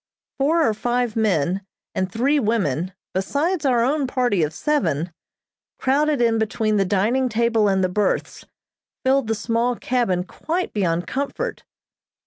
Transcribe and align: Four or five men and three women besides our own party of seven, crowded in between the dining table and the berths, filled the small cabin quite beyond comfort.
Four 0.39 0.67
or 0.67 0.73
five 0.73 1.15
men 1.15 1.61
and 1.93 2.11
three 2.11 2.39
women 2.39 2.91
besides 3.13 3.67
our 3.67 3.83
own 3.83 4.07
party 4.07 4.41
of 4.41 4.51
seven, 4.51 5.13
crowded 5.77 6.19
in 6.23 6.39
between 6.39 6.77
the 6.77 6.85
dining 6.85 7.29
table 7.29 7.67
and 7.67 7.83
the 7.83 7.87
berths, 7.87 8.43
filled 9.05 9.27
the 9.27 9.35
small 9.35 9.75
cabin 9.75 10.23
quite 10.23 10.73
beyond 10.73 11.05
comfort. 11.05 11.65